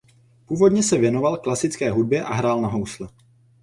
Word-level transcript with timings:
Původně 0.45 0.83
se 0.83 0.97
věnoval 0.97 1.37
klasické 1.37 1.91
hudbě 1.91 2.23
a 2.23 2.33
hrál 2.33 2.61
na 2.61 2.67
housle. 2.69 3.07